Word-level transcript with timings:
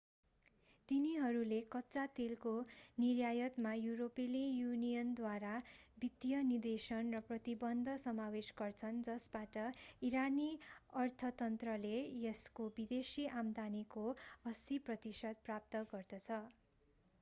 तिनीहरूले 0.89 1.57
कच्चा 1.73 2.03
तेलको 2.13 2.53
निर्यातमा 2.97 3.73
युरोपेली 3.79 4.39
युनियनद्वारा 4.53 5.51
वित्तीय 5.97 6.39
निषेधन 6.47 7.13
र 7.15 7.21
प्रतिबन्ध 7.27 7.95
समावेश 8.03 8.49
गर्छन् 8.57 9.03
जसबाट 9.09 9.61
इरानी 10.09 10.49
अर्थतन्त्रले 10.99 11.95
यसको 12.23 12.69
विदेशी 12.79 13.27
आम्दानीको 13.37 14.07
80% 14.53 15.45
प्राप्त 15.45 15.83
गर्दछ 15.93 16.41